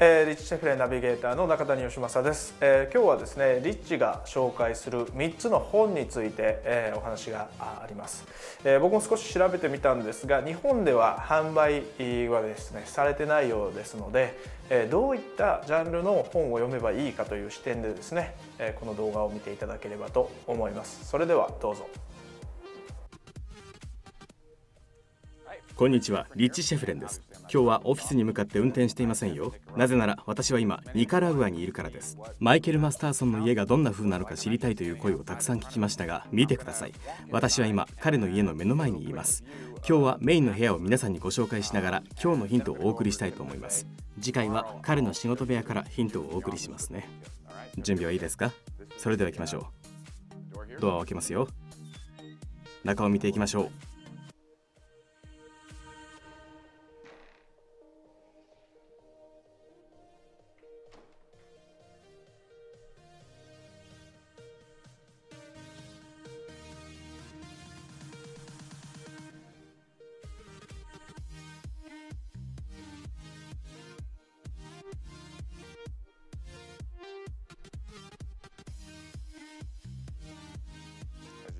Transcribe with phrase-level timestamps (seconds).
[0.00, 8.26] えー、リッチシェフレナビゲーターの中谷義正です、えー、今日はですねリッチが紹介する3つの本について、えー、お話があります、
[8.64, 11.84] えー、僕も少し調べてみたんですが日本では販売
[12.28, 14.36] はですねされてないようですので、
[14.68, 21.08] えー、どういったジャンルの本を読めばいいかという視点でですね、えー、この動画を見ていただければと思います。
[21.08, 21.88] それではどうぞ。
[25.76, 26.26] こんにちは。
[26.34, 27.20] リッチ・シェフレンです。
[27.52, 29.54] 今日はオフィスに向かって運転していませんよ。
[29.76, 32.18] なぜなら私は今ニカラグアにいるからです。
[32.40, 36.92] マイケル・マスターソンの家がどんな風なのか知りたいという声をたくさん聞きましたが見てください。
[37.30, 39.44] 私は今彼の家の目の前にいます。
[39.86, 43.86] 今日はメインの部屋を皆さんにご紹介しながら今日のヒントをお送りしたいと思います。
[44.20, 47.08] 次回は彼の仕事部屋からヒントをお送りしますね。
[47.78, 48.52] 準備はいいですか？
[48.96, 49.68] それでは行きましょ
[50.78, 50.80] う。
[50.80, 51.48] ドアを開けますよ。
[52.84, 53.70] 中を見ていきましょう。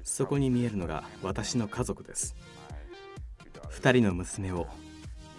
[0.05, 2.37] そこに見えるのが私の家族です。
[3.71, 4.69] 2人の娘を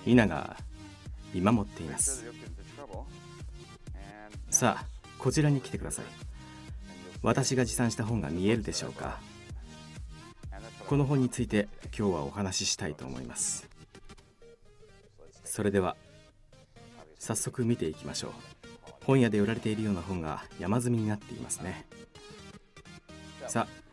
[0.05, 0.57] イナが
[1.33, 2.25] 見守っています。
[4.49, 4.85] さあ
[5.19, 6.05] こちらに来てください。
[7.21, 9.19] 私が持参した本が見えるでしょうか。
[10.87, 13.69] この本について今日はお話ししたいと思います。
[15.43, 15.95] それでは
[17.17, 18.31] 早速見ていきましょう。
[19.05, 21.85] 本屋で売られているような本が山積みになっていますね。
[23.47, 23.84] さあ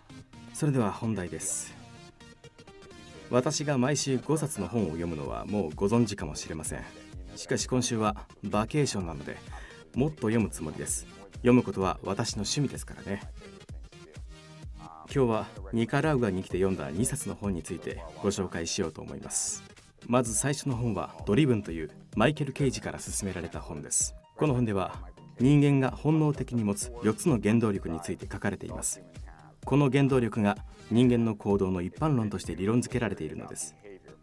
[0.63, 1.75] それでは本題です。
[3.31, 6.85] 私が毎週5冊の本を読むのはもうご存知かもしれません。
[7.35, 8.15] しかし今週は
[8.45, 9.39] バケーションなので
[9.97, 11.09] もっと読むつもりです。
[11.39, 13.23] 読むことは私の趣味ですからね。
[15.13, 19.65] 今日はニカラウアに来て読んだ2冊の本についてご紹介しようと思います。
[20.07, 24.15] まず最初の本はドリブンというマイケル・ケイジから勧められた本です。
[24.37, 24.95] この本では
[25.41, 29.03] 人間が本能的に持つ4つの原動力について書かれています。
[29.65, 30.59] この原動力が
[30.91, 33.75] 人間の行動の一般論として理論付けられているのです。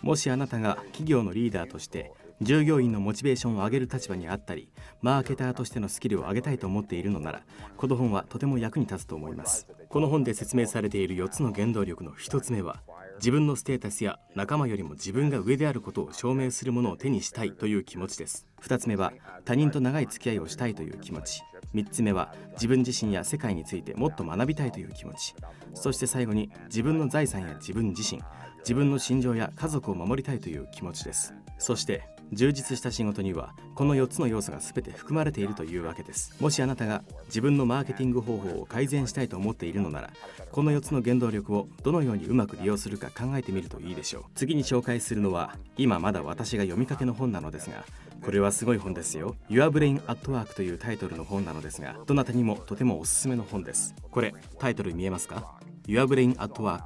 [0.01, 2.11] もしあなたが企業のリーダーとして
[2.41, 4.69] 従業員のモチベーションを上げる立場にあったり
[5.01, 7.41] マーケターとしてのスキルを上げたいと思っているのなら
[7.75, 9.67] この本はとても役に立つと思います。
[9.89, 12.81] この本で説明されている4つの原動力の1つ目は
[13.19, 18.47] 自分のステータスや仲間よりも自分が上であることを証明するものを手にしたいという気持ちです。
[18.61, 19.11] 2つ目は
[19.43, 21.43] 他人と長い付き合いをしたいという気持ち。
[21.75, 25.35] 3つ目は自分自身や世界についてもっと学びたいという気持ち。
[25.73, 28.21] そして最後に自分の財産や自分自身
[28.59, 31.33] 自分の心情や家族を守りたいという気持ちです。
[31.57, 36.35] そして充実した仕事にはこの4つの要素が全て含まれているというわけです。
[36.39, 40.11] もしあなたが自分のマーケティング方法を改善したいと思っているのなら
[40.51, 44.23] この4つの原動力をどのようにうまく利用するか考えてみるといいでしょう。
[44.35, 47.83] 次に紹介するのは今まだ私が読みかけの本なのですが
[48.23, 49.35] これはすごい本ですよ。
[49.49, 53.95] Your Brain at Work というタイトルの本なのですがどなたにもとてもおすすめの本です。
[54.11, 56.83] これタイトル見えますか？Your Brain at Work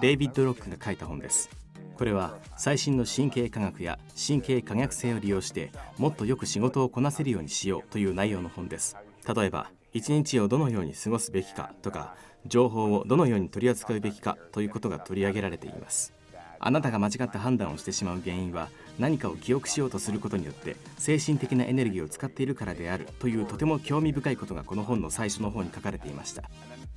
[0.00, 1.48] デイビッド・ロックが書いた本です。
[1.98, 8.96] これは最新の神経科学や神経可逆性を利用してもっとよく仕事をこなせるようにしようという内容の本です。
[9.26, 12.14] 例えば一日をどのように過ごすべきかとか
[12.46, 16.14] 情報をどのように取り扱うべきかということが取り上げられています。
[16.60, 26.42] あなたが間違った判断をしてしまう原因は何かを記憶しようとすることによって精神的なエネルギーを使っているからであるというとても興味深いことがこの本の最初の方に書かれていました。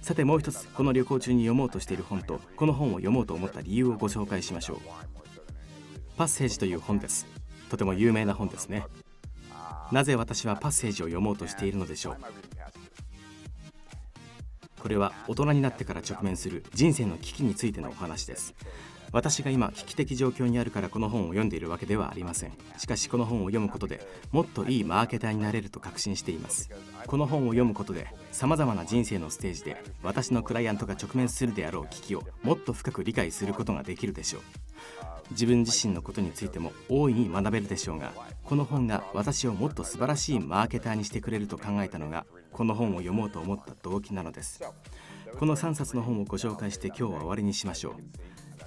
[0.02, 4.78] さてもう一つこの旅行中に読もうとしている本とこの本を読もうと思った理由をご紹介しましょう。
[6.18, 7.28] パッセージという本です。
[7.70, 8.86] とても有名な本ですね。
[9.92, 12.18] なぜ私はパッセージを読もうとしているのでしょう。
[14.80, 18.56] これは大人になってから直面する人生の危機についてのお話です。
[19.12, 22.54] 私が今危機的状況にあるからこの本を読んでいるわけではありません。
[22.78, 26.70] しかしこの本を読むことでもっといいマーケターになれると確信しています。
[27.08, 34.42] この本を読むことで様々な人生のステージで私のクライアントが直面するであろう危機をもっと深く理解することができるでしょう。
[35.32, 38.12] 自分自身のことについても大いに学べるでしょうが
[38.44, 44.62] この本が私をもっと素晴らしいマーケターにしてくれると考えたのがこの本を読もうと思った動機なのです。
[45.38, 47.94] この3冊の本をご紹介して今日は終わりにしましょう。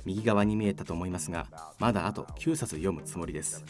[0.04, 1.46] 右側に見えたと思いますが
[1.78, 3.64] まだあと9冊読むつもりです。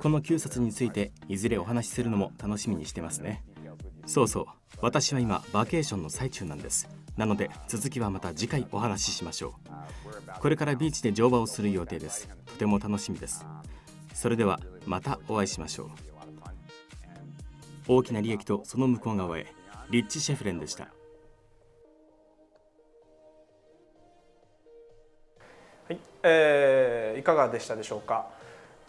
[0.00, 3.42] この9冊についていずれお話しするのも楽しみにしてますね。
[4.06, 4.46] そうそう。
[4.80, 6.88] 私は今バケーションの最中なんです。
[7.16, 10.40] なので続きはまた次回お話ししましょう。
[10.40, 12.28] これからビーチで乗馬をする予定です。
[12.44, 13.46] とても楽しみです。
[14.12, 15.90] それではまたお会いしましょう。
[17.88, 19.46] 大きな利益とその向こう側へ。
[19.90, 20.88] リッチ・シェフレンでした。
[26.28, 28.26] えー、いかがでしたでしょうか、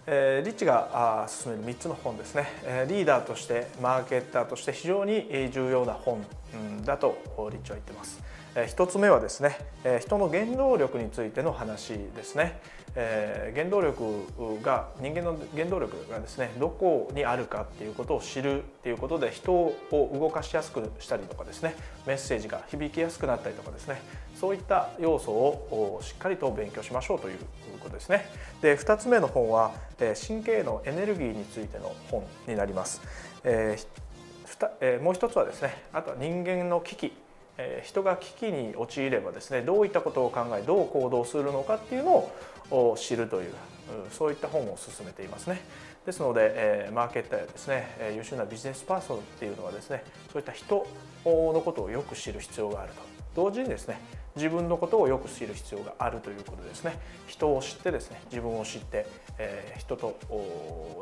[0.07, 7.17] えー、リッチが勧める3つの本ですね、えー、リーダーとしてマーケッターとして非常に重要な本、うん、だと
[7.51, 8.19] リッチは言ってます。
[8.65, 9.57] 1つ目はですね
[10.01, 12.59] 人の原動力についての話ですね。
[13.53, 14.03] 原動力
[14.63, 21.75] が人間の原動力がですねどこにあるかっていうことを知るっていうことで人を動かしやすくしたりとかですね
[22.07, 24.01] メッセージが響きやすくなったりとかですね
[24.33, 27.37] そういった要素をしっかりと勉強しましょうという
[27.79, 28.25] ことですね。
[28.61, 33.01] で2つ目の本は神経のエネルギーについての本になります、
[33.43, 37.13] えー、もう一つはですねあとは人間の危機
[37.83, 42.31] 人が危機に陥ればですねどういったことを考えどう行動するのかっていうの
[42.71, 43.53] を知るという
[44.11, 45.61] そういった本を進めていますね。
[46.05, 50.87] ですので、マーケッターやですね優秀なビジネスパーソンっていうのはですねそういった人
[51.25, 53.01] のことをよく知る必要があると
[53.35, 53.99] 同時にですね
[54.37, 59.05] 自分のことをよく知る必要があるということですね人を知ってですね自分を知って、
[59.37, 60.17] え、人と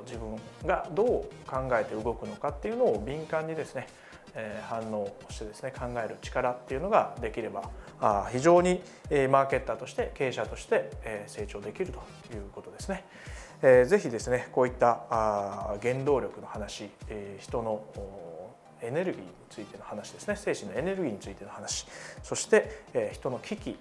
[0.06, 1.06] 自分がどう
[1.50, 3.88] 考えて動くのかっていうのを敏感にですね
[4.36, 8.82] え反応をしてですね考える力っていうのができればあ非常に
[9.30, 12.00] マーケッターとして経営者として成長できると
[12.34, 13.06] いうことですね。
[13.62, 17.84] えー、ぜひですねこういったあ原動力の話、え、人の
[18.82, 21.88] エネルギーについての話ですね精神のエネルギーについての話
[22.22, 23.78] そして、え、人の危機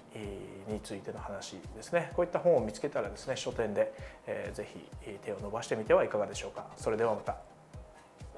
[0.69, 3.93] についての話ですねこういった本を見つけたらですね書店で、
[4.27, 4.67] えー、ぜ
[5.05, 7.54] ひ手を伸ばしてみてはいかがでしょうかそれではまた。